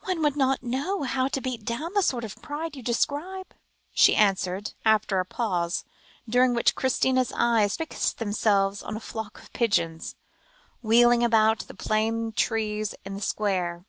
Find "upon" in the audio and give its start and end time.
8.82-8.96